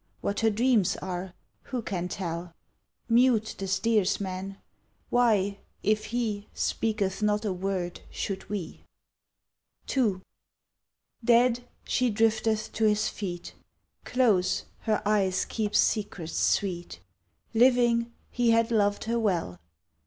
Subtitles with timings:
[0.21, 2.55] What her dreams are, who can tell?
[3.07, 4.57] Mute the steersman;
[5.11, 8.83] why, if he Speaketh not a word, should we?
[9.95, 10.21] II.
[11.23, 13.53] Dead, she drifteth to his feet.
[14.03, 16.99] Close, her eyes keep secrets sweet.
[17.53, 19.59] Living, he had loved her well.